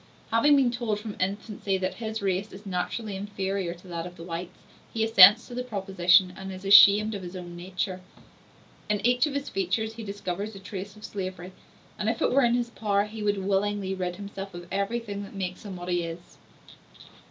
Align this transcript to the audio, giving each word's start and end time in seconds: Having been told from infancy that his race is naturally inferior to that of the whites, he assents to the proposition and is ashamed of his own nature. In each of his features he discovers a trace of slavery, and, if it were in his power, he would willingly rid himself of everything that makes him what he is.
Having 0.31 0.55
been 0.55 0.71
told 0.71 0.99
from 0.99 1.15
infancy 1.19 1.77
that 1.77 1.93
his 1.93 2.23
race 2.23 2.51
is 2.51 2.65
naturally 2.65 3.15
inferior 3.15 3.75
to 3.75 3.87
that 3.87 4.07
of 4.07 4.15
the 4.17 4.23
whites, 4.23 4.57
he 4.91 5.03
assents 5.03 5.47
to 5.47 5.53
the 5.53 5.63
proposition 5.63 6.33
and 6.35 6.51
is 6.51 6.65
ashamed 6.65 7.13
of 7.13 7.21
his 7.21 7.35
own 7.35 7.55
nature. 7.55 8.01
In 8.89 8.99
each 9.05 9.27
of 9.27 9.35
his 9.35 9.47
features 9.49 9.93
he 9.93 10.03
discovers 10.03 10.55
a 10.55 10.59
trace 10.59 10.95
of 10.95 11.05
slavery, 11.05 11.51
and, 11.99 12.09
if 12.09 12.19
it 12.19 12.31
were 12.31 12.43
in 12.43 12.55
his 12.55 12.71
power, 12.71 13.03
he 13.05 13.21
would 13.21 13.43
willingly 13.45 13.93
rid 13.93 14.15
himself 14.15 14.55
of 14.55 14.67
everything 14.71 15.21
that 15.21 15.35
makes 15.35 15.65
him 15.65 15.75
what 15.75 15.87
he 15.87 16.01
is. 16.03 16.39